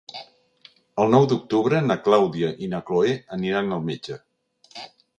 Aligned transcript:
El 1.03 1.13
nou 1.15 1.27
d'octubre 1.33 1.83
na 1.91 1.99
Clàudia 2.09 2.51
i 2.69 2.73
na 2.75 2.83
Cloè 2.91 3.15
aniran 3.41 3.73
al 3.79 3.89
metge. 3.93 4.23